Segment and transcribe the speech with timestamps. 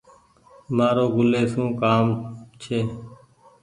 [0.75, 2.05] مآرو گل لي سون ڪآم
[2.61, 2.79] ڇي۔